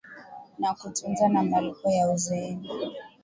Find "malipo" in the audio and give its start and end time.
1.43-1.89